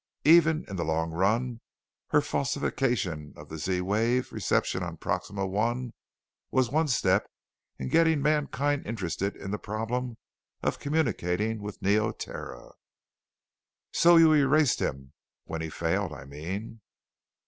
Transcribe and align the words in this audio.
Even 0.25 0.65
in 0.67 0.77
the 0.77 0.83
long 0.83 1.11
run 1.11 1.61
her 2.07 2.21
falsification 2.21 3.35
of 3.37 3.49
the 3.49 3.59
Z 3.59 3.81
wave 3.81 4.33
reception 4.33 4.81
on 4.81 4.97
Proxima 4.97 5.43
I 5.47 5.91
was 6.49 6.71
one 6.71 6.87
step 6.87 7.29
in 7.77 7.87
getting 7.89 8.19
mankind 8.19 8.87
interested 8.87 9.35
in 9.35 9.51
the 9.51 9.59
problem 9.59 10.17
of 10.63 10.79
communicating 10.79 11.61
with 11.61 11.83
Neoterra. 11.83 12.71
"So 13.91 14.15
you 14.17 14.33
erased 14.33 14.79
him? 14.81 15.13
When 15.45 15.61
he 15.61 15.69
failed, 15.69 16.13
I 16.13 16.25
mean?" 16.25 16.81